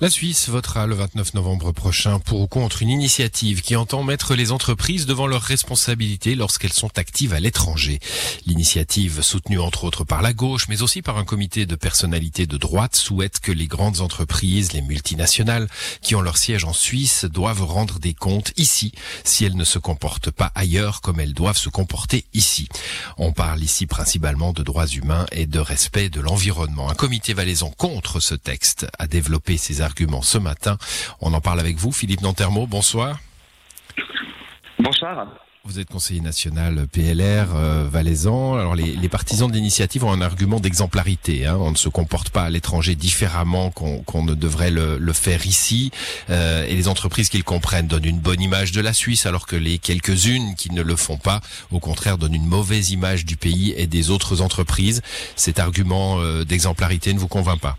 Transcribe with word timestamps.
La 0.00 0.10
Suisse 0.10 0.48
votera 0.48 0.86
le 0.86 0.94
29 0.94 1.34
novembre 1.34 1.72
prochain 1.72 2.20
pour 2.20 2.42
ou 2.42 2.46
contre 2.46 2.82
une 2.82 2.88
initiative 2.88 3.62
qui 3.62 3.74
entend 3.74 4.04
mettre 4.04 4.36
les 4.36 4.52
entreprises 4.52 5.06
devant 5.06 5.26
leurs 5.26 5.42
responsabilités 5.42 6.36
lorsqu'elles 6.36 6.72
sont 6.72 6.96
actives 6.98 7.34
à 7.34 7.40
l'étranger. 7.40 7.98
L'initiative, 8.46 9.22
soutenue 9.22 9.58
entre 9.58 9.82
autres 9.82 10.04
par 10.04 10.22
la 10.22 10.32
gauche, 10.32 10.68
mais 10.68 10.82
aussi 10.82 11.02
par 11.02 11.18
un 11.18 11.24
comité 11.24 11.66
de 11.66 11.74
personnalités 11.74 12.46
de 12.46 12.56
droite, 12.56 12.94
souhaite 12.94 13.40
que 13.40 13.50
les 13.50 13.66
grandes 13.66 14.00
entreprises, 14.00 14.72
les 14.72 14.82
multinationales, 14.82 15.66
qui 16.00 16.14
ont 16.14 16.20
leur 16.20 16.36
siège 16.36 16.62
en 16.62 16.72
Suisse, 16.72 17.24
doivent 17.24 17.64
rendre 17.64 17.98
des 17.98 18.14
comptes 18.14 18.52
ici 18.56 18.92
si 19.24 19.46
elles 19.46 19.56
ne 19.56 19.64
se 19.64 19.80
comportent 19.80 20.30
pas 20.30 20.52
ailleurs 20.54 21.00
comme 21.00 21.18
elles 21.18 21.34
doivent 21.34 21.58
se 21.58 21.70
comporter 21.70 22.24
ici. 22.34 22.68
On 23.16 23.32
parle 23.32 23.64
ici 23.64 23.86
principalement 23.86 24.52
de 24.52 24.62
droits 24.62 24.86
humains 24.86 25.26
et 25.32 25.46
de 25.46 25.58
respect 25.58 26.08
de 26.08 26.20
l'environnement. 26.20 26.88
Un 26.88 26.94
comité 26.94 27.34
valaisan 27.34 27.72
contre 27.76 28.20
ce 28.20 28.36
texte 28.36 28.86
a 29.00 29.08
développé 29.08 29.56
ses 29.56 29.80
ce 30.22 30.38
matin. 30.38 30.76
On 31.20 31.32
en 31.32 31.40
parle 31.40 31.60
avec 31.60 31.76
vous, 31.76 31.92
Philippe 31.92 32.22
Nantermo. 32.22 32.66
Bonsoir. 32.66 33.18
Bonsoir. 34.78 35.26
Vous 35.64 35.80
êtes 35.80 35.90
conseiller 35.90 36.20
national 36.20 36.86
PLR 36.86 37.54
euh, 37.54 37.86
valaisan. 37.90 38.56
Alors 38.56 38.74
les, 38.74 39.08
partisans 39.10 39.50
de 39.50 39.54
l'initiative 39.54 40.02
ont 40.02 40.10
un 40.10 40.22
argument 40.22 40.60
d'exemplarité. 40.60 41.44
Hein. 41.46 41.58
On 41.60 41.70
ne 41.72 41.76
se 41.76 41.90
comporte 41.90 42.30
pas 42.30 42.44
à 42.44 42.50
l'étranger 42.50 42.94
différemment 42.94 43.70
qu'on 43.70 44.22
ne 44.22 44.32
devrait 44.32 44.70
le, 44.70 45.12
faire 45.12 45.46
ici. 45.46 45.90
Euh, 46.30 46.64
et 46.64 46.74
les 46.74 46.88
entreprises 46.88 47.28
qui 47.28 47.36
le 47.36 47.42
comprennent 47.42 47.86
donnent 47.86 48.06
une 48.06 48.20
bonne 48.20 48.40
image 48.40 48.72
de 48.72 48.80
la 48.80 48.94
Suisse, 48.94 49.26
alors 49.26 49.46
que 49.46 49.56
les 49.56 49.78
quelques-unes 49.78 50.54
qui 50.54 50.72
ne 50.72 50.80
le 50.80 50.96
font 50.96 51.18
pas, 51.18 51.42
au 51.70 51.80
contraire, 51.80 52.16
donnent 52.16 52.34
une 52.34 52.46
mauvaise 52.46 52.90
image 52.90 53.26
du 53.26 53.36
pays 53.36 53.74
et 53.76 53.86
des 53.86 54.08
autres 54.08 54.40
entreprises. 54.40 55.02
Cet 55.36 55.58
argument 55.58 56.18
euh, 56.20 56.44
d'exemplarité 56.44 57.12
ne 57.12 57.18
vous 57.18 57.28
convainc 57.28 57.60
pas? 57.60 57.76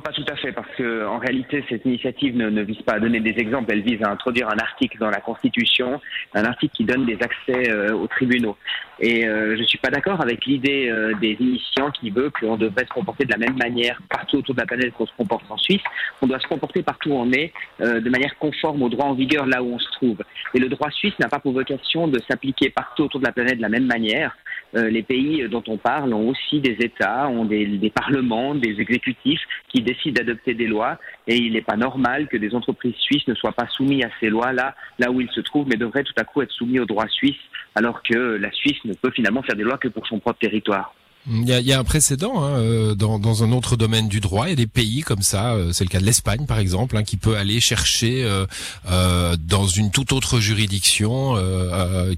Pas 0.00 0.12
tout 0.12 0.24
à 0.28 0.36
fait, 0.36 0.52
parce 0.52 0.68
que 0.76 1.06
en 1.06 1.18
réalité, 1.18 1.64
cette 1.68 1.84
initiative 1.84 2.36
ne, 2.36 2.62
vise 2.62 2.80
pas 2.82 2.94
à 2.94 3.00
donner 3.00 3.20
des 3.20 3.34
exemples, 3.38 3.72
elle 3.72 3.82
vise 3.82 4.02
à 4.02 4.10
introduire 4.10 4.48
un 4.48 4.58
article 4.58 4.98
dans 4.98 5.10
la 5.10 5.20
Constitution, 5.20 6.00
un 6.34 6.44
article 6.44 6.74
qui 6.74 6.84
donne 6.84 7.04
des 7.04 7.18
accès 7.20 7.70
euh, 7.70 7.94
aux 7.94 8.06
tribunaux. 8.06 8.56
Et 9.00 9.26
euh, 9.26 9.56
je 9.56 9.60
ne 9.60 9.66
suis 9.66 9.78
pas 9.78 9.90
d'accord 9.90 10.20
avec 10.20 10.46
l'idée 10.46 10.88
euh, 10.88 11.14
des 11.20 11.36
initiants 11.40 11.90
qui 11.90 12.10
veut 12.10 12.30
qu'on 12.30 12.56
devrait 12.56 12.84
se 12.84 12.90
comporter 12.90 13.24
de 13.24 13.32
la 13.32 13.38
même 13.38 13.56
manière 13.56 14.00
partout 14.08 14.38
autour 14.38 14.54
de 14.54 14.60
la 14.60 14.66
planète 14.66 14.94
qu'on 14.94 15.06
se 15.06 15.12
comporte 15.16 15.44
en 15.50 15.56
Suisse. 15.56 15.82
On 16.22 16.26
doit 16.26 16.38
se 16.38 16.46
comporter 16.46 16.82
partout 16.82 17.10
où 17.10 17.16
on 17.16 17.30
est 17.32 17.52
de 17.80 18.08
manière 18.08 18.36
conforme 18.38 18.82
au 18.82 18.88
droit 18.88 19.06
en 19.06 19.14
vigueur 19.14 19.46
là 19.46 19.62
où 19.62 19.74
on 19.74 19.78
se 19.78 19.90
trouve. 19.92 20.18
Et 20.54 20.58
le 20.58 20.68
droit 20.68 20.90
suisse 20.90 21.18
n'a 21.18 21.28
pas 21.28 21.38
pour 21.38 21.52
vocation 21.52 22.08
de 22.08 22.20
s'appliquer 22.28 22.70
partout 22.70 23.04
autour 23.04 23.20
de 23.20 23.26
la 23.26 23.32
planète 23.32 23.56
de 23.56 23.62
la 23.62 23.68
même 23.68 23.86
manière. 23.86 24.36
les 24.72 25.02
pays 25.02 25.46
dont 25.48 25.62
on 25.66 25.76
parle 25.76 26.14
ont 26.14 26.28
aussi 26.28 26.60
des 26.60 26.76
États, 26.80 27.28
ont 27.28 27.44
des 27.44 27.92
parlements, 27.94 28.54
des 28.54 28.80
exécutifs 28.80 29.42
qui 29.68 29.82
décident 29.84 30.20
d'adopter 30.20 30.54
des 30.54 30.66
lois 30.66 30.98
et 31.26 31.36
il 31.36 31.52
n'est 31.52 31.62
pas 31.62 31.76
normal 31.76 32.28
que 32.28 32.36
des 32.36 32.54
entreprises 32.54 32.96
suisses 32.96 33.26
ne 33.28 33.34
soient 33.34 33.52
pas 33.52 33.68
soumises 33.68 34.04
à 34.04 34.08
ces 34.20 34.28
lois-là, 34.28 34.74
là 34.98 35.10
où 35.10 35.20
ils 35.20 35.30
se 35.30 35.40
trouvent, 35.40 35.68
mais 35.68 35.76
devraient 35.76 36.04
tout 36.04 36.14
à 36.16 36.24
coup 36.24 36.42
être 36.42 36.50
soumis 36.50 36.80
au 36.80 36.86
droit 36.86 37.06
suisse, 37.08 37.40
alors 37.74 38.02
que 38.02 38.36
la 38.36 38.50
Suisse 38.50 38.84
ne 38.84 38.94
peut 38.94 39.10
finalement 39.10 39.42
faire 39.42 39.56
des 39.56 39.62
lois 39.62 39.78
que 39.78 39.88
pour 39.88 40.06
son 40.06 40.18
propre 40.18 40.38
territoire. 40.40 40.94
Il 41.26 41.48
y 41.48 41.72
a, 41.72 41.78
un 41.78 41.84
précédent 41.84 42.44
hein, 42.44 42.58
euh, 42.58 42.94
dans, 42.94 43.42
un 43.42 43.52
autre 43.52 43.76
domaine 43.76 44.08
du 44.08 44.20
droit. 44.20 44.46
Il 44.46 44.50
y 44.50 44.52
a 44.52 44.56
des 44.56 44.66
pays 44.66 45.00
comme 45.00 45.22
ça, 45.22 45.54
euh, 45.54 45.72
c'est 45.72 45.84
le 45.84 45.88
cas 45.88 45.98
de 45.98 46.04
l'Espagne 46.04 46.44
par 46.44 46.58
exemple, 46.58 46.96
hein, 46.98 47.02
qui 47.02 47.16
peut 47.16 47.36
aller 47.36 47.60
chercher 47.60 48.22
euh, 48.24 49.36
dans 49.38 49.66
une 49.66 49.90
toute 49.90 50.12
autre 50.12 50.38
juridiction, 50.38 51.34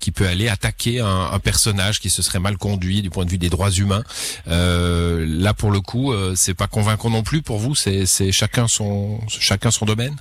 qui 0.01 0.11
peut 0.11 0.27
aller 0.27 0.49
attaquer 0.49 1.01
un, 1.01 1.39
personnage 1.39 2.01
qui 2.01 2.11
se 2.11 2.23
serait 2.23 2.41
mal 2.41 2.57
conduit 2.57 3.03
du 3.03 3.11
point 3.11 3.25
de 3.25 3.31
vue 3.31 3.39
des 3.39 3.51
droits 3.51 3.71
humains. 3.71 4.03
là 4.47 5.55
pour 5.55 5.71
le 5.71 5.81
coup, 5.81 6.13
c'est 6.35 6.55
pas 6.55 6.67
convaincant 6.67 7.11
non 7.11 7.23
plus 7.23 7.43
pour 7.43 7.59
vous. 7.59 7.75
C'est 7.75 8.33
chacun 8.33 8.67
son 8.67 9.21
chacun 9.29 9.71
son 9.71 9.85
domaine? 9.85 10.17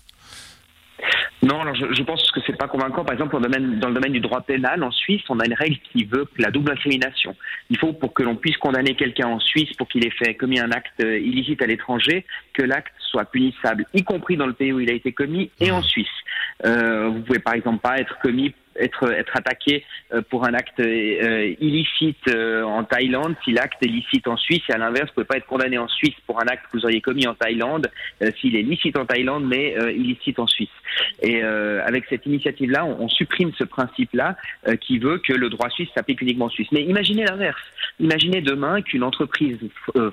Non, 1.46 1.62
alors 1.62 1.76
je, 1.76 2.02
pense 2.02 2.32
que 2.32 2.40
c'est 2.48 2.58
pas 2.58 2.68
convaincant. 2.68 3.06
Par 3.06 3.14
exemple, 3.14 3.34
dans 3.34 3.40
le, 3.40 3.48
domaine, 3.48 3.80
dans 3.80 3.90
le 3.90 3.94
domaine 3.94 4.14
du 4.14 4.20
droit 4.20 4.42
pénal, 4.42 4.84
en 4.84 4.90
Suisse, 4.90 5.22
on 5.30 5.40
a 5.40 5.46
une 5.46 5.54
règle 5.54 5.78
qui 5.94 6.04
veut 6.04 6.28
la 6.40 6.50
double 6.50 6.72
incrimination. 6.72 7.36
Il 7.70 7.78
faut, 7.78 7.94
pour 7.94 8.16
que 8.16 8.24
l'on 8.24 8.36
puisse 8.36 8.58
condamner 8.58 8.96
quelqu'un 8.96 9.28
en 9.28 9.40
Suisse 9.40 9.72
pour 9.78 9.88
qu'il 9.88 10.04
ait 10.08 10.10
fait 10.10 10.34
commis 10.34 10.60
un 10.60 10.72
acte 10.72 11.00
euh, 11.02 11.20
illicite 11.20 11.62
à 11.62 11.68
l'étranger, 11.68 12.26
que 12.56 12.64
l'acte 12.64 12.92
soit 12.98 13.26
punissable, 13.26 13.86
y 13.94 14.04
compris 14.04 14.38
dans 14.38 14.48
le 14.48 14.54
pays 14.54 14.74
où 14.74 14.80
il 14.80 14.90
a 14.90 14.94
été 14.94 15.12
commis 15.12 15.52
et 15.60 15.70
en 15.70 15.84
Suisse. 15.84 16.08
Euh, 16.66 17.10
vous 17.10 17.22
pouvez 17.22 17.40
par 17.40 17.54
exemple 17.54 17.80
pas 17.80 18.00
être 18.00 18.18
commis 18.24 18.56
être, 18.80 19.12
être 19.12 19.36
attaqué 19.36 19.84
euh, 20.14 20.22
pour 20.30 20.46
un 20.46 20.54
acte 20.54 20.80
euh, 20.80 21.56
illicite 21.60 22.28
euh, 22.28 22.64
en 22.64 22.84
Thaïlande 22.84 23.36
si 23.44 23.52
l'acte 23.52 23.82
est 23.84 23.88
licite 23.88 24.28
en 24.28 24.38
Suisse 24.38 24.62
et 24.70 24.74
à 24.74 24.78
l'inverse, 24.78 25.08
vous 25.10 25.16
pouvez 25.16 25.26
pas 25.26 25.38
être 25.38 25.46
condamné 25.46 25.78
en 25.78 25.88
Suisse 25.88 26.16
pour 26.28 26.42
un 26.42 26.48
acte 26.48 26.66
que 26.72 26.78
vous 26.78 26.86
auriez 26.86 27.02
commis 27.02 27.28
en 27.28 27.34
Thaïlande 27.34 27.90
s'il 28.40 28.56
est 28.56 28.62
licite 28.62 28.98
en 28.98 29.06
Thaïlande 29.06 29.46
mais 29.46 29.76
illicite 29.94 30.40
en 30.40 30.48
Suisse. 30.48 30.70
Et 31.22 31.42
avec 31.42 32.06
cette 32.10 32.26
initiative-là, 32.26 32.86
on, 32.86 33.08
supprime 33.10 33.52
ce 33.58 33.64
principe-là 33.64 34.36
qui 34.82 35.00
veut 35.00 35.20
que 35.20 35.34
le 35.34 35.50
droit 35.50 35.70
suisse 35.70 35.90
s'applique 35.96 36.22
uniquement 36.22 36.46
en 36.46 36.50
Suisse. 36.50 36.68
Mais 36.72 36.84
imaginez 36.84 37.26
l'inverse. 37.26 37.62
Imaginez 38.00 38.42
demain 38.42 38.82
qu'une 38.82 39.04
entreprise 39.04 39.60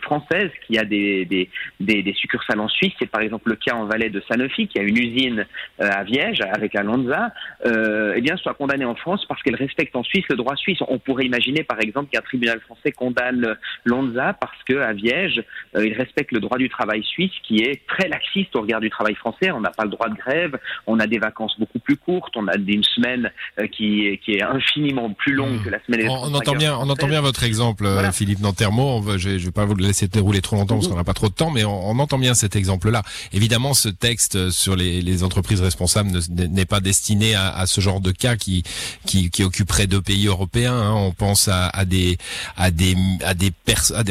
française 0.02 0.50
qui 0.66 0.78
a 0.78 0.84
des, 0.84 1.24
des, 1.24 1.48
des, 1.80 2.14
succursales 2.14 2.60
en 2.60 2.68
Suisse, 2.68 2.92
c'est 2.98 3.10
par 3.10 3.20
exemple 3.22 3.50
le 3.50 3.56
cas 3.56 3.74
en 3.74 3.86
Valais 3.86 4.10
de 4.10 4.22
Sanofi 4.28 4.68
qui 4.68 4.78
a 4.78 4.82
une 4.82 4.98
usine 4.98 5.46
à 5.78 6.04
Viège 6.04 6.40
avec 6.52 6.74
Alonza, 6.74 7.32
eh 7.64 8.20
bien 8.20 8.36
condamnée 8.54 8.84
en 8.84 8.94
France 8.94 9.24
parce 9.28 9.42
qu'elle 9.42 9.56
respecte 9.56 9.94
en 9.96 10.02
Suisse 10.02 10.24
le 10.28 10.36
droit 10.36 10.56
suisse. 10.56 10.78
On 10.88 10.98
pourrait 10.98 11.24
imaginer 11.24 11.64
par 11.64 11.80
exemple 11.80 12.10
qu'un 12.10 12.20
tribunal 12.20 12.60
français 12.60 12.92
condamne 12.92 13.56
Lonza 13.84 14.34
parce 14.34 14.62
qu'à 14.64 14.92
Viège, 14.92 15.42
euh, 15.76 15.86
il 15.86 15.94
respecte 15.94 16.32
le 16.32 16.40
droit 16.40 16.58
du 16.58 16.68
travail 16.68 17.02
suisse 17.02 17.32
qui 17.46 17.58
est 17.62 17.82
très 17.86 18.08
laxiste 18.08 18.54
au 18.56 18.62
regard 18.62 18.80
du 18.80 18.90
travail 18.90 19.14
français. 19.14 19.50
On 19.50 19.60
n'a 19.60 19.70
pas 19.70 19.84
le 19.84 19.90
droit 19.90 20.08
de 20.08 20.14
grève, 20.14 20.58
on 20.86 20.98
a 20.98 21.06
des 21.06 21.18
vacances 21.18 21.58
beaucoup 21.58 21.78
plus 21.78 21.96
courtes, 21.96 22.34
on 22.36 22.48
a 22.48 22.56
une 22.56 22.84
semaine 22.84 23.30
euh, 23.60 23.66
qui, 23.66 24.06
est, 24.06 24.18
qui 24.18 24.32
est 24.32 24.42
infiniment 24.42 25.10
plus 25.12 25.34
longue 25.34 25.62
que 25.62 25.70
la 25.70 25.82
semaine. 25.84 26.08
On, 26.08 26.30
on 26.30 26.34
entend 26.34 26.54
bien, 26.54 26.76
on 26.76 26.88
entend 26.88 27.08
bien 27.08 27.20
votre 27.20 27.44
exemple, 27.44 27.86
euh, 27.86 28.10
Philippe 28.12 28.40
Nantermo. 28.40 29.02
Je 29.16 29.30
ne 29.30 29.38
vais 29.38 29.50
pas 29.50 29.64
vous 29.64 29.74
le 29.74 29.84
laisser 29.84 30.08
dérouler 30.08 30.40
trop 30.40 30.56
longtemps 30.56 30.76
parce 30.76 30.88
qu'on 30.88 30.96
n'a 30.96 31.04
pas 31.04 31.14
trop 31.14 31.28
de 31.28 31.34
temps, 31.34 31.50
mais 31.50 31.64
on, 31.64 31.98
entend 32.02 32.18
bien 32.18 32.34
cet 32.34 32.56
exemple-là. 32.56 33.02
Évidemment, 33.32 33.74
ce 33.74 33.88
texte 33.88 34.50
sur 34.50 34.76
les, 34.76 35.02
les 35.02 35.22
entreprises 35.22 35.60
responsables 35.60 36.10
n'est 36.30 36.66
pas 36.66 36.80
destiné 36.80 37.34
à, 37.34 37.54
à, 37.54 37.66
ce 37.66 37.80
genre 37.80 38.00
de 38.00 38.10
cas 38.10 38.36
qui, 38.42 38.64
qui, 39.06 39.30
qui 39.30 39.44
occuperait 39.44 39.86
deux 39.86 40.02
pays 40.02 40.26
européens. 40.26 40.74
Hein. 40.74 40.94
On 40.94 41.12
pense 41.12 41.46
à, 41.48 41.68
à, 41.68 41.84
des 41.84 42.18
à 42.56 42.70
des 42.70 42.96
à 43.24 43.34
des, 43.34 43.52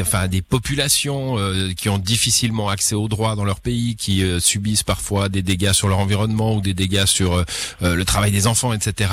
enfin, 0.00 0.20
à 0.20 0.28
des 0.28 0.42
populations 0.42 1.38
euh, 1.38 1.72
qui 1.74 1.88
ont 1.90 1.98
difficilement 1.98 2.68
accès 2.70 2.94
aux 2.94 3.08
droits 3.08 3.36
dans 3.36 3.44
leur 3.44 3.60
pays, 3.60 3.96
qui 3.96 4.24
euh, 4.24 4.40
subissent 4.40 4.82
parfois 4.84 5.28
des 5.28 5.42
dégâts 5.42 5.72
sur 5.72 5.88
leur 5.88 5.98
environnement 5.98 6.56
ou 6.56 6.60
des 6.60 6.74
dégâts 6.74 7.04
sur 7.04 7.34
euh, 7.34 7.44
le 7.80 8.04
travail 8.04 8.32
des 8.32 8.46
enfants, 8.46 8.72
etc. 8.72 9.12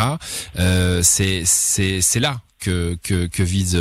c'est 1.01 1.43
c'est 1.45 2.01
c'est 2.01 2.19
là 2.19 2.39
que 2.59 2.97
que, 3.03 3.27
que 3.27 3.43
vise 3.43 3.73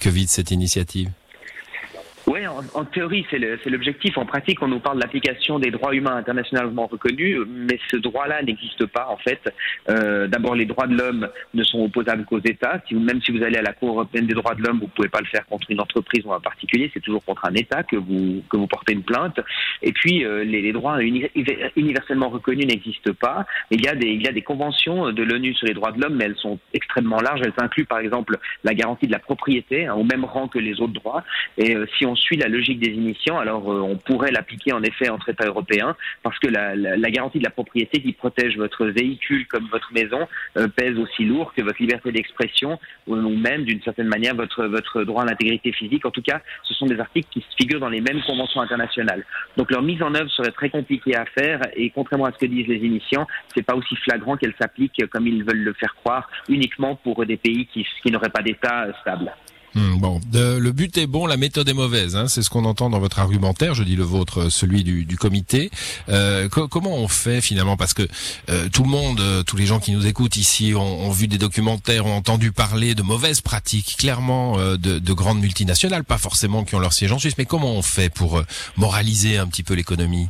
que 0.00 0.08
vise 0.08 0.30
cette 0.30 0.50
initiative. 0.50 1.10
En, 2.74 2.84
théorie, 2.84 3.26
c'est 3.30 3.38
l'objectif. 3.70 4.16
En 4.16 4.24
pratique, 4.24 4.62
on 4.62 4.68
nous 4.68 4.80
parle 4.80 4.96
de 4.96 5.02
l'application 5.02 5.58
des 5.58 5.70
droits 5.70 5.94
humains 5.94 6.16
internationalement 6.16 6.86
reconnus, 6.86 7.38
mais 7.46 7.78
ce 7.90 7.96
droit-là 7.96 8.42
n'existe 8.42 8.86
pas, 8.86 9.08
en 9.10 9.18
fait. 9.18 9.40
Euh, 9.90 10.26
D'abord, 10.26 10.54
les 10.54 10.64
droits 10.64 10.86
de 10.86 10.96
l'homme 10.96 11.28
ne 11.52 11.62
sont 11.64 11.84
opposables 11.84 12.24
qu'aux 12.24 12.40
États. 12.40 12.80
Même 12.92 13.20
si 13.22 13.32
vous 13.32 13.42
allez 13.42 13.58
à 13.58 13.62
la 13.62 13.72
Cour 13.72 13.90
européenne 13.90 14.26
des 14.26 14.34
droits 14.34 14.54
de 14.54 14.62
l'homme, 14.62 14.78
vous 14.78 14.86
ne 14.86 14.90
pouvez 14.90 15.08
pas 15.08 15.20
le 15.20 15.26
faire 15.26 15.44
contre 15.46 15.70
une 15.70 15.80
entreprise 15.80 16.24
ou 16.24 16.32
un 16.32 16.40
particulier. 16.40 16.90
C'est 16.94 17.00
toujours 17.00 17.24
contre 17.24 17.44
un 17.44 17.54
État 17.54 17.82
que 17.82 17.96
vous, 17.96 18.42
portez 18.68 18.94
une 18.94 19.02
plainte. 19.02 19.38
Et 19.82 19.92
puis, 19.92 20.24
euh, 20.24 20.42
les, 20.44 20.72
droits 20.72 20.98
universellement 21.76 22.28
reconnus 22.28 22.66
n'existent 22.66 23.12
pas. 23.20 23.44
Il 23.70 23.84
y, 23.84 23.88
a 23.88 23.94
des, 23.94 24.42
conventions 24.42 25.12
de 25.12 25.22
l'ONU 25.22 25.54
sur 25.54 25.66
les 25.66 25.74
droits 25.74 25.92
de 25.92 26.00
l'homme, 26.00 26.16
mais 26.16 26.24
elles 26.24 26.36
sont 26.36 26.58
extrêmement 26.72 27.20
larges. 27.20 27.40
Elles 27.44 27.52
incluent, 27.58 27.84
par 27.84 27.98
exemple, 27.98 28.38
la 28.64 28.72
garantie 28.72 29.06
de 29.06 29.12
la 29.12 29.18
propriété, 29.18 29.86
hein, 29.86 29.94
au 29.94 30.04
même 30.04 30.24
rang 30.24 30.48
que 30.48 30.58
les 30.58 30.80
autres 30.80 30.94
droits. 30.94 31.22
Et 31.58 31.76
euh, 31.76 31.86
si 31.98 32.06
on 32.06 32.14
suit 32.14 32.36
logique 32.48 32.80
des 32.80 32.92
initiants, 32.92 33.38
alors 33.38 33.70
euh, 33.70 33.80
on 33.80 33.96
pourrait 33.96 34.30
l'appliquer 34.30 34.72
en 34.72 34.82
effet 34.82 35.08
entre 35.08 35.28
États 35.28 35.46
européens, 35.46 35.96
parce 36.22 36.38
que 36.38 36.48
la, 36.48 37.10
garantie 37.10 37.38
de 37.38 37.44
la 37.44 37.50
propriété 37.50 38.00
qui 38.00 38.12
protège 38.12 38.56
votre 38.56 38.86
véhicule 38.86 39.46
comme 39.46 39.66
votre 39.70 39.92
maison 39.92 40.26
euh, 40.56 40.68
pèse 40.68 40.98
aussi 40.98 41.24
lourd 41.24 41.52
que 41.54 41.62
votre 41.62 41.80
liberté 41.80 42.12
d'expression 42.12 42.78
ou 43.06 43.16
même 43.16 43.64
d'une 43.64 43.82
certaine 43.82 44.08
manière 44.08 44.34
votre, 44.34 44.64
votre 44.64 45.04
droit 45.04 45.22
à 45.22 45.26
l'intégrité 45.26 45.72
physique. 45.72 46.04
En 46.04 46.10
tout 46.10 46.22
cas, 46.22 46.40
ce 46.64 46.74
sont 46.74 46.86
des 46.86 46.98
articles 46.98 47.28
qui 47.30 47.44
figurent 47.58 47.80
dans 47.80 47.88
les 47.88 48.00
mêmes 48.00 48.22
conventions 48.26 48.60
internationales. 48.60 49.24
Donc 49.56 49.70
leur 49.70 49.82
mise 49.82 50.02
en 50.02 50.14
œuvre 50.14 50.30
serait 50.30 50.50
très 50.50 50.70
compliquée 50.70 51.16
à 51.16 51.24
faire 51.26 51.60
et 51.74 51.90
contrairement 51.90 52.26
à 52.26 52.32
ce 52.32 52.38
que 52.38 52.46
disent 52.46 52.68
les 52.68 52.84
initiants, 52.84 53.26
c'est 53.54 53.62
pas 53.62 53.74
aussi 53.74 53.96
flagrant 53.96 54.36
qu'elle 54.36 54.54
s'applique 54.60 55.06
comme 55.10 55.26
ils 55.26 55.44
veulent 55.44 55.64
le 55.64 55.72
faire 55.74 55.94
croire 55.94 56.28
uniquement 56.48 56.96
pour 56.96 57.24
des 57.24 57.36
pays 57.36 57.66
qui, 57.66 57.86
qui 58.02 58.10
n'auraient 58.10 58.30
pas 58.30 58.42
d'État 58.42 58.88
stable. 59.00 59.32
Hmm, 59.76 59.98
bon, 59.98 60.22
le 60.32 60.70
but 60.70 60.96
est 60.96 61.06
bon, 61.06 61.26
la 61.26 61.36
méthode 61.36 61.68
est 61.68 61.74
mauvaise. 61.74 62.16
Hein, 62.16 62.28
c'est 62.28 62.40
ce 62.40 62.48
qu'on 62.48 62.64
entend 62.64 62.88
dans 62.88 62.98
votre 62.98 63.18
argumentaire. 63.18 63.74
Je 63.74 63.82
dis 63.82 63.94
le 63.94 64.04
vôtre, 64.04 64.48
celui 64.48 64.82
du, 64.84 65.04
du 65.04 65.18
comité. 65.18 65.70
Euh, 66.08 66.48
comment 66.48 66.94
on 66.96 67.08
fait 67.08 67.42
finalement 67.42 67.76
Parce 67.76 67.92
que 67.92 68.08
euh, 68.48 68.70
tout 68.70 68.84
le 68.84 68.88
monde, 68.88 69.20
euh, 69.20 69.42
tous 69.42 69.58
les 69.58 69.66
gens 69.66 69.78
qui 69.78 69.92
nous 69.92 70.06
écoutent 70.06 70.38
ici, 70.38 70.72
ont, 70.74 70.80
ont, 70.80 71.10
vu 71.10 71.28
des 71.28 71.36
documentaires, 71.36 72.06
ont 72.06 72.16
entendu 72.16 72.52
parler 72.52 72.94
de 72.94 73.02
mauvaises 73.02 73.42
pratiques, 73.42 73.96
clairement 73.98 74.56
de, 74.56 74.76
de, 74.76 75.12
grandes 75.12 75.40
multinationales, 75.40 76.04
pas 76.04 76.16
forcément 76.16 76.64
qui 76.64 76.74
ont 76.74 76.80
leur 76.80 76.94
siège 76.94 77.12
en 77.12 77.18
Suisse. 77.18 77.36
Mais 77.36 77.44
comment 77.44 77.72
on 77.72 77.82
fait 77.82 78.08
pour 78.08 78.42
moraliser 78.78 79.36
un 79.36 79.46
petit 79.46 79.62
peu 79.62 79.74
l'économie? 79.74 80.28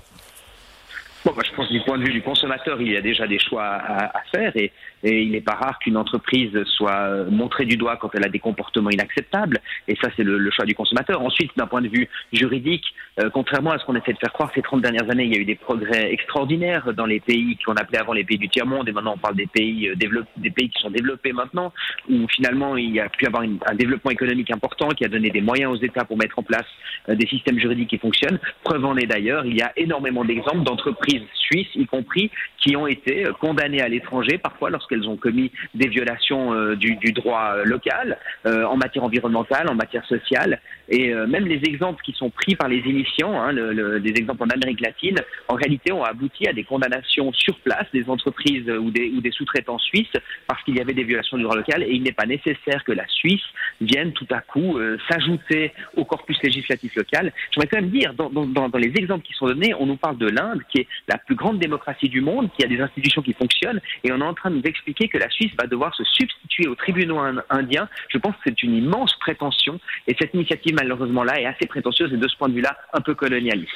Bon, 1.24 1.32
bah, 1.36 1.42
je 1.48 1.54
pense 1.54 1.68
du 1.68 1.80
point 1.96 2.04
de 2.04 2.08
vue 2.08 2.14
du 2.14 2.22
consommateur, 2.22 2.80
il 2.80 2.92
y 2.92 2.96
a 2.96 3.00
déjà 3.00 3.26
des 3.26 3.38
choix 3.38 3.64
à, 3.64 4.22
faire 4.34 4.52
et, 4.56 4.72
il 5.02 5.30
n'est 5.30 5.40
pas 5.40 5.54
rare 5.54 5.78
qu'une 5.78 5.96
entreprise 5.96 6.50
soit 6.64 6.90
euh, 6.90 7.30
montrée 7.30 7.64
du 7.64 7.76
doigt 7.76 7.96
quand 7.96 8.10
elle 8.14 8.24
a 8.24 8.28
des 8.28 8.40
comportements 8.40 8.90
inacceptables. 8.90 9.60
Et 9.86 9.94
ça, 10.02 10.08
c'est 10.16 10.24
le, 10.24 10.50
choix 10.50 10.64
du 10.64 10.74
consommateur. 10.74 11.22
Ensuite, 11.22 11.52
d'un 11.56 11.66
point 11.68 11.80
de 11.80 11.88
vue 11.88 12.08
juridique, 12.32 12.84
euh, 13.20 13.30
contrairement 13.30 13.70
à 13.70 13.78
ce 13.78 13.84
qu'on 13.84 13.94
essaie 13.94 14.14
de 14.14 14.18
faire 14.18 14.32
croire, 14.32 14.50
ces 14.54 14.62
30 14.62 14.82
dernières 14.82 15.08
années, 15.08 15.24
il 15.24 15.34
y 15.34 15.36
a 15.36 15.40
eu 15.40 15.44
des 15.44 15.54
progrès 15.54 16.12
extraordinaires 16.12 16.92
dans 16.92 17.06
les 17.06 17.20
pays 17.20 17.56
qu'on 17.64 17.74
appelait 17.74 18.00
avant 18.00 18.14
les 18.14 18.24
pays 18.24 18.38
du 18.38 18.48
tiers-monde. 18.48 18.88
Et 18.88 18.92
maintenant, 18.92 19.14
on 19.14 19.18
parle 19.18 19.36
des 19.36 19.46
pays, 19.46 19.90
euh, 19.90 19.94
des 20.38 20.50
pays 20.50 20.70
qui 20.70 20.82
sont 20.82 20.90
développés 20.90 21.32
maintenant, 21.32 21.72
où 22.10 22.26
finalement, 22.28 22.76
il 22.76 22.92
y 22.92 23.00
a 23.00 23.08
pu 23.08 23.26
avoir 23.26 23.44
un 23.44 23.74
développement 23.74 24.10
économique 24.10 24.50
important 24.50 24.88
qui 24.88 25.04
a 25.04 25.08
donné 25.08 25.30
des 25.30 25.42
moyens 25.42 25.72
aux 25.72 25.82
États 25.82 26.04
pour 26.04 26.18
mettre 26.18 26.38
en 26.38 26.42
place 26.42 26.66
des 27.08 27.26
systèmes 27.28 27.60
juridiques 27.60 27.90
qui 27.90 27.98
fonctionnent. 27.98 28.40
Preuve 28.64 28.84
en 28.84 28.96
est 28.96 29.06
d'ailleurs, 29.06 29.46
il 29.46 29.56
y 29.56 29.62
a 29.62 29.72
énormément 29.76 30.24
d'exemples 30.24 30.64
d'entreprises 30.64 31.22
suisses, 31.46 31.68
compris, 31.86 32.30
qui 32.58 32.76
ont 32.76 32.86
été 32.86 33.24
condamnées 33.40 33.82
à 33.82 33.88
l'étranger, 33.88 34.38
parfois 34.38 34.70
lorsqu'elles 34.70 34.96
elles 34.96 35.08
ont 35.08 35.16
commis 35.16 35.52
des 35.74 35.88
violations 35.88 36.54
euh, 36.54 36.74
du, 36.74 36.96
droit 37.12 37.54
euh, 37.54 37.64
local 37.64 38.18
euh, 38.46 38.64
en 38.64 38.76
matière 38.76 39.04
environnementale, 39.04 39.68
en 39.68 39.74
matière 39.74 40.04
sociale. 40.06 40.60
Et 40.88 41.12
même 41.12 41.46
les 41.46 41.60
exemples 41.64 42.00
qui 42.04 42.12
sont 42.12 42.30
pris 42.30 42.54
par 42.54 42.68
les 42.68 42.78
émissions, 42.78 43.40
hein, 43.42 43.50
les 43.50 44.10
exemples 44.10 44.44
en 44.44 44.50
Amérique 44.50 44.80
latine, 44.80 45.16
en 45.48 45.56
réalité 45.56 45.90
ont 45.90 46.04
abouti 46.04 46.46
à 46.46 46.52
des 46.52 46.62
condamnations 46.62 47.32
sur 47.32 47.58
place 47.58 47.86
des 47.92 48.08
entreprises 48.08 48.70
ou 48.70 48.92
des, 48.92 49.10
ou 49.10 49.20
des 49.20 49.32
sous-traitants 49.32 49.80
suisses 49.80 50.16
parce 50.46 50.62
qu'il 50.62 50.76
y 50.76 50.80
avait 50.80 50.94
des 50.94 51.02
violations 51.02 51.38
du 51.38 51.42
droit 51.42 51.56
local 51.56 51.82
et 51.82 51.90
il 51.90 52.04
n'est 52.04 52.12
pas 52.12 52.26
nécessaire 52.26 52.84
que 52.84 52.92
la 52.92 53.04
Suisse 53.08 53.42
vienne 53.80 54.12
tout 54.12 54.28
à 54.30 54.38
coup 54.42 54.78
s'ajouter 55.10 55.72
au 55.96 56.04
corpus 56.04 56.40
législatif 56.40 56.94
local. 56.94 57.32
Je 57.50 57.56
voudrais 57.56 57.66
quand 57.66 57.82
même 57.82 57.90
dire, 57.90 58.14
dans, 58.14 58.30
dans, 58.30 58.78
les 58.78 58.92
exemples 58.96 59.26
qui 59.26 59.32
sont 59.32 59.46
donnés, 59.46 59.74
on 59.74 59.86
nous 59.86 59.96
parle 59.96 60.18
de 60.18 60.28
l'Inde, 60.28 60.60
qui 60.70 60.82
est 60.82 60.88
la 61.08 61.18
plus 61.18 61.34
grande 61.34 61.58
démocratie 61.66 62.10
du 62.16 62.20
monde, 62.20 62.46
qui 62.54 62.64
a 62.64 62.68
des 62.74 62.80
institutions 62.86 63.22
qui 63.26 63.34
fonctionnent, 63.42 63.80
et 64.04 64.08
on 64.14 64.18
est 64.24 64.30
en 64.32 64.36
train 64.40 64.50
de 64.50 64.56
nous 64.56 64.68
expliquer 64.72 65.08
que 65.12 65.18
la 65.24 65.30
Suisse 65.36 65.52
va 65.60 65.66
devoir 65.74 65.90
se 65.94 66.04
substituer 66.18 66.66
aux 66.68 66.78
tribunaux 66.84 67.20
indiens. 67.60 67.88
Je 68.12 68.18
pense 68.18 68.34
que 68.36 68.44
c'est 68.46 68.62
une 68.66 68.74
immense 68.82 69.14
prétention 69.26 69.74
et 70.08 70.14
cette 70.18 70.32
initiative 70.34 70.74
malheureusement 70.82 71.24
là 71.28 71.34
est 71.40 71.46
assez 71.46 71.66
prétentieuse 71.66 72.12
et 72.12 72.20
de 72.24 72.28
ce 72.28 72.36
point 72.36 72.48
de 72.48 72.54
vue-là 72.54 72.76
un 72.92 73.00
peu 73.00 73.14
colonialiste. 73.14 73.70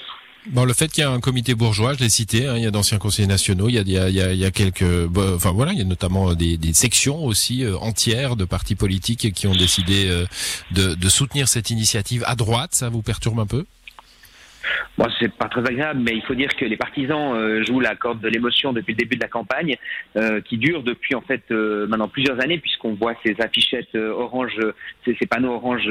Bon, 0.46 0.64
le 0.64 0.72
fait 0.72 0.88
qu'il 0.90 1.04
y 1.04 1.06
a 1.06 1.10
un 1.10 1.20
comité 1.20 1.54
bourgeois, 1.54 1.92
je 1.92 1.98
l'ai 1.98 2.08
cité, 2.08 2.46
hein, 2.46 2.54
il 2.56 2.62
y 2.62 2.66
a 2.66 2.70
d'anciens 2.70 2.96
conseillers 2.96 3.28
nationaux, 3.28 3.68
il 3.68 3.74
y 3.74 3.98
a, 3.98 4.08
y 4.08 4.42
y 4.42 4.52
quelques, 4.52 4.90
enfin 5.36 5.52
voilà, 5.52 5.72
il 5.72 5.78
y 5.78 5.82
a 5.82 5.84
notamment 5.84 6.32
des, 6.32 6.56
des 6.56 6.72
sections 6.72 7.18
aussi 7.30 7.62
euh, 7.62 7.76
entières 7.76 8.36
de 8.36 8.46
partis 8.46 8.74
politiques 8.74 9.34
qui 9.34 9.46
ont 9.46 9.54
décidé 9.66 10.08
euh, 10.08 10.24
de, 10.70 10.94
de 10.94 11.08
soutenir 11.10 11.46
cette 11.46 11.68
initiative 11.70 12.24
à 12.26 12.36
droite. 12.36 12.70
Ça 12.72 12.88
vous 12.88 13.02
perturbe 13.02 13.38
un 13.38 13.46
peu? 13.46 13.66
Bon, 14.98 15.06
c'est 15.18 15.32
pas 15.32 15.48
très 15.48 15.66
agréable, 15.66 16.00
mais 16.04 16.12
il 16.12 16.22
faut 16.22 16.34
dire 16.34 16.54
que 16.54 16.64
les 16.64 16.76
partisans 16.76 17.34
euh, 17.34 17.64
jouent 17.64 17.80
la 17.80 17.94
corde 17.94 18.20
de 18.20 18.28
l'émotion 18.28 18.72
depuis 18.72 18.92
le 18.92 18.98
début 18.98 19.16
de 19.16 19.22
la 19.22 19.28
campagne, 19.28 19.76
euh, 20.16 20.40
qui 20.40 20.58
dure 20.58 20.82
depuis 20.82 21.14
en 21.14 21.20
fait 21.20 21.42
euh, 21.50 21.86
maintenant 21.86 22.08
plusieurs 22.08 22.40
années, 22.42 22.58
puisqu'on 22.58 22.94
voit 22.94 23.14
ces 23.24 23.34
affichettes 23.40 23.94
orange, 23.94 24.58
ces, 25.04 25.16
ces, 25.18 25.26
panneaux 25.26 25.54
orange 25.54 25.88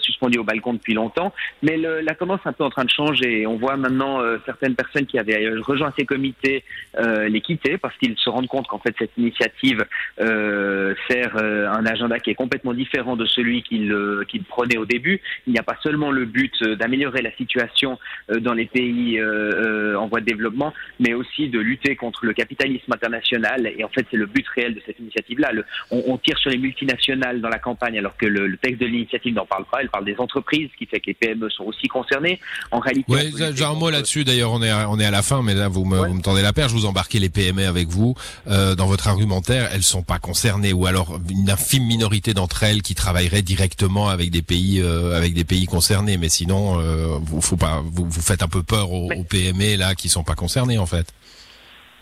suspendus 0.00 0.38
au 0.38 0.44
balcon 0.44 0.74
depuis 0.74 0.94
longtemps. 0.94 1.32
Mais 1.62 1.76
le, 1.76 2.00
la 2.00 2.14
tendance 2.14 2.40
est 2.44 2.48
un 2.48 2.52
peu 2.52 2.64
en 2.64 2.70
train 2.70 2.84
de 2.84 2.90
changer. 2.90 3.46
On 3.46 3.56
voit 3.56 3.76
maintenant 3.76 4.20
certaines 4.44 4.74
personnes 4.74 5.06
qui 5.06 5.18
avaient 5.18 5.48
rejoint 5.58 5.92
ces 5.98 6.04
comités 6.04 6.64
les 6.98 7.40
quitter 7.40 7.78
parce 7.78 7.96
qu'ils 7.98 8.16
se 8.16 8.30
rendent 8.30 8.46
compte 8.46 8.66
qu'en 8.68 8.78
fait 8.78 8.94
cette 8.98 9.16
initiative 9.16 9.84
sert 10.18 11.36
un 11.36 11.86
agenda 11.86 12.18
qui 12.20 12.30
est 12.30 12.34
complètement 12.34 12.74
différent 12.74 13.16
de 13.16 13.26
celui 13.26 13.62
qu'ils 13.62 13.94
qu 14.28 14.38
prenaient 14.40 14.78
au 14.78 14.86
début. 14.86 15.20
Il 15.46 15.52
n'y 15.52 15.58
a 15.58 15.62
pas 15.62 15.76
seulement 15.82 16.10
le 16.10 16.24
but 16.24 16.62
d'améliorer 16.62 17.22
la 17.22 17.32
situation 17.32 17.76
euh, 17.86 17.96
dans 18.40 18.54
les 18.54 18.66
pays 18.66 19.18
euh, 19.18 19.92
euh, 19.94 19.96
en 19.96 20.08
voie 20.08 20.20
de 20.20 20.26
développement, 20.26 20.72
mais 21.00 21.14
aussi 21.14 21.48
de 21.48 21.58
lutter 21.58 21.96
contre 21.96 22.26
le 22.26 22.32
capitalisme 22.32 22.92
international. 22.92 23.72
Et 23.76 23.84
en 23.84 23.88
fait, 23.88 24.06
c'est 24.10 24.16
le 24.16 24.26
but 24.26 24.46
réel 24.54 24.74
de 24.74 24.82
cette 24.84 24.98
initiative-là. 24.98 25.52
On, 25.90 26.02
on, 26.06 26.18
tire 26.18 26.38
sur 26.38 26.50
les 26.50 26.58
multinationales 26.58 27.40
dans 27.40 27.48
la 27.48 27.58
campagne, 27.58 27.98
alors 27.98 28.16
que 28.16 28.26
le, 28.26 28.46
le 28.46 28.56
texte 28.56 28.80
de 28.80 28.86
l'initiative 28.86 29.34
n'en 29.34 29.46
parle 29.46 29.64
pas. 29.70 29.78
Elle 29.80 29.88
parle 29.88 30.04
des 30.04 30.16
entreprises, 30.18 30.68
ce 30.72 30.76
qui 30.76 30.86
fait 30.86 31.00
que 31.00 31.06
les 31.06 31.14
PME 31.14 31.48
sont 31.50 31.64
aussi 31.64 31.88
concernées. 31.88 32.40
En 32.70 32.80
réalité, 32.80 33.12
ouais, 33.12 33.30
j'ai 33.54 33.64
un 33.64 33.74
mot 33.74 33.90
là-dessus. 33.90 34.24
D'ailleurs, 34.24 34.52
on 34.52 34.62
est 34.62 34.70
à, 34.70 34.90
on 34.90 34.98
est 34.98 35.04
à 35.04 35.10
la 35.10 35.22
fin, 35.22 35.42
mais 35.42 35.54
là, 35.54 35.68
vous 35.68 35.84
me, 35.84 35.98
vous 35.98 36.14
me 36.14 36.22
tendez 36.22 36.42
la 36.42 36.52
perche. 36.52 36.72
Vous 36.72 36.86
embarquez 36.86 37.18
les 37.18 37.28
PME 37.28 37.66
avec 37.66 37.88
vous 37.88 38.14
euh, 38.48 38.74
dans 38.74 38.86
votre 38.86 39.08
argumentaire. 39.08 39.70
Elles 39.72 39.82
sont 39.82 40.02
pas 40.02 40.18
concernées, 40.18 40.72
ou 40.72 40.86
alors 40.86 41.18
une 41.30 41.50
infime 41.50 41.84
minorité 41.84 42.34
d'entre 42.34 42.62
elles 42.62 42.82
qui 42.82 42.94
travailleraient 42.94 43.42
directement 43.42 44.08
avec 44.08 44.30
des 44.30 44.42
pays, 44.42 44.80
euh, 44.80 45.16
avec 45.16 45.34
des 45.34 45.44
pays 45.44 45.66
concernés. 45.66 46.16
Mais 46.16 46.28
sinon, 46.28 46.80
euh, 46.80 47.18
faut 47.40 47.56
pas, 47.56 47.82
vous, 47.96 48.08
vous 48.08 48.22
faites 48.22 48.42
un 48.42 48.48
peu 48.48 48.62
peur 48.62 48.92
aux, 48.92 49.10
aux 49.12 49.24
PME 49.24 49.76
là 49.76 49.94
qui 49.94 50.08
sont 50.08 50.24
pas 50.24 50.34
concernés 50.34 50.78
en 50.78 50.86
fait. 50.86 51.12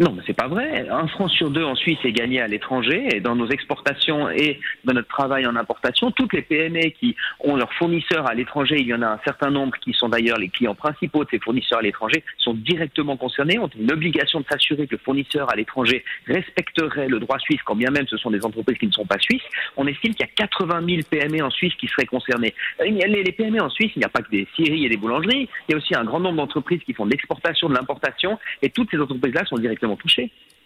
Non, 0.00 0.12
mais 0.12 0.22
c'est 0.26 0.36
pas 0.36 0.48
vrai. 0.48 0.88
Un 0.90 1.06
franc 1.06 1.28
sur 1.28 1.50
deux 1.50 1.62
en 1.62 1.76
Suisse 1.76 1.98
est 2.02 2.10
gagné 2.10 2.40
à 2.40 2.48
l'étranger 2.48 3.06
et 3.14 3.20
dans 3.20 3.36
nos 3.36 3.46
exportations 3.46 4.28
et 4.28 4.58
dans 4.84 4.92
notre 4.92 5.06
travail 5.06 5.46
en 5.46 5.54
importation, 5.54 6.10
toutes 6.10 6.32
les 6.32 6.42
PME 6.42 6.90
qui 6.98 7.14
ont 7.38 7.54
leurs 7.54 7.72
fournisseurs 7.74 8.28
à 8.28 8.34
l'étranger, 8.34 8.80
il 8.80 8.88
y 8.88 8.94
en 8.94 9.02
a 9.02 9.06
un 9.06 9.20
certain 9.24 9.50
nombre 9.50 9.76
qui 9.78 9.92
sont 9.92 10.08
d'ailleurs 10.08 10.38
les 10.38 10.48
clients 10.48 10.74
principaux 10.74 11.22
de 11.22 11.30
ces 11.30 11.38
fournisseurs 11.38 11.78
à 11.78 11.82
l'étranger, 11.82 12.24
sont 12.38 12.54
directement 12.54 13.16
concernés, 13.16 13.56
ont 13.60 13.68
une 13.68 13.92
obligation 13.92 14.40
de 14.40 14.46
s'assurer 14.50 14.88
que 14.88 14.96
le 14.96 15.00
fournisseur 15.00 15.48
à 15.48 15.54
l'étranger 15.54 16.04
respecterait 16.26 17.06
le 17.06 17.20
droit 17.20 17.38
suisse, 17.38 17.60
quand 17.64 17.76
bien 17.76 17.92
même 17.92 18.08
ce 18.08 18.16
sont 18.16 18.32
des 18.32 18.44
entreprises 18.44 18.78
qui 18.78 18.88
ne 18.88 18.92
sont 18.92 19.06
pas 19.06 19.20
suisses. 19.20 19.44
On 19.76 19.86
estime 19.86 20.12
qu'il 20.14 20.26
y 20.26 20.28
a 20.28 20.46
80 20.48 20.82
000 20.88 21.02
PME 21.08 21.44
en 21.44 21.50
Suisse 21.50 21.74
qui 21.78 21.86
seraient 21.86 22.06
concernées. 22.06 22.52
Les 22.80 23.32
PME 23.32 23.62
en 23.62 23.70
Suisse, 23.70 23.92
il 23.94 24.00
n'y 24.00 24.04
a 24.04 24.08
pas 24.08 24.22
que 24.22 24.30
des 24.30 24.48
scieries 24.56 24.86
et 24.86 24.88
des 24.88 24.96
boulangeries, 24.96 25.48
il 25.68 25.72
y 25.72 25.74
a 25.74 25.76
aussi 25.76 25.94
un 25.94 26.04
grand 26.04 26.18
nombre 26.18 26.38
d'entreprises 26.38 26.80
qui 26.84 26.94
font 26.94 27.06
de 27.06 27.12
l'exportation, 27.12 27.68
de 27.68 27.74
l'importation, 27.74 28.40
et 28.60 28.70
toutes 28.70 28.90
ces 28.90 28.98
entreprises-là 28.98 29.44
sont 29.44 29.56
directement 29.56 29.83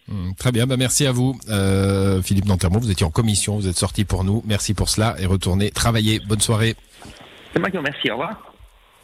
Hmm, 0.07 0.31
très 0.37 0.51
bien, 0.51 0.65
bah 0.65 0.75
merci 0.77 1.05
à 1.05 1.11
vous, 1.11 1.37
euh, 1.49 2.21
Philippe 2.23 2.45
Nantermont. 2.45 2.79
Vous 2.79 2.89
étiez 2.89 3.05
en 3.05 3.11
commission, 3.11 3.57
vous 3.57 3.67
êtes 3.67 3.77
sorti 3.77 4.05
pour 4.05 4.23
nous. 4.23 4.41
Merci 4.45 4.73
pour 4.73 4.89
cela 4.89 5.15
et 5.19 5.25
retournez 5.25 5.69
travailler. 5.69 6.19
Bonne 6.27 6.41
soirée. 6.41 6.75
C'est 7.53 7.59
moi 7.59 7.69
qui 7.69 7.77
vous 7.77 7.83
remercie. 7.83 8.09
Au 8.09 8.13
revoir. 8.13 8.48